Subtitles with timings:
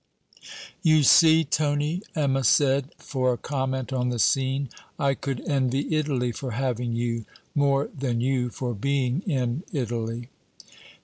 [0.81, 6.31] 'You see, Tony,' Emma said, for a comment on the scene, 'I could envy Italy
[6.31, 10.29] for having you, more than you for being in Italy.'